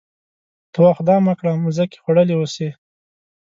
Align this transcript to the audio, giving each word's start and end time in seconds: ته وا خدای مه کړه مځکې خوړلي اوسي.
ته 0.71 0.77
وا 0.83 0.91
خدای 0.97 1.19
مه 1.25 1.33
کړه 1.39 1.51
مځکې 1.63 1.97
خوړلي 2.03 2.35
اوسي. 2.37 2.69